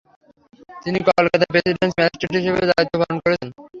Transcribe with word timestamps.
তিনি 0.83 0.99
কলকাতায় 1.09 1.51
presidency 1.53 1.95
magistrate 1.97 2.33
হিসেবে 2.39 2.69
দায়িত্বপালন 2.71 3.17
করেছেন। 3.23 3.49